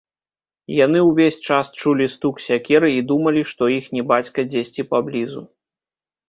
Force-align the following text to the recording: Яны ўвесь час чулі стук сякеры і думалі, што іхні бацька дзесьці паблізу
Яны 0.85 0.99
ўвесь 1.09 1.35
час 1.49 1.69
чулі 1.81 2.07
стук 2.13 2.35
сякеры 2.47 2.89
і 2.95 3.03
думалі, 3.13 3.45
што 3.51 3.69
іхні 3.77 4.01
бацька 4.13 4.47
дзесьці 4.55 4.87
паблізу 4.95 5.45